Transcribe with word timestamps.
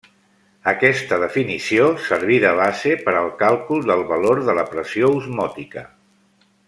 Aquesta 0.69 1.19
definició 1.23 1.91
serví 2.05 2.39
de 2.45 2.53
base 2.61 2.95
per 3.03 3.15
al 3.19 3.29
càlcul 3.43 3.85
del 3.93 4.03
valor 4.13 4.43
de 4.49 4.57
la 4.61 4.65
pressió 4.73 5.13
osmòtica. 5.21 5.85